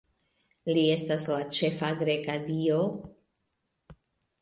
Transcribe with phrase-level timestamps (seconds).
[0.77, 2.83] Li estas la ĉefa greka dio.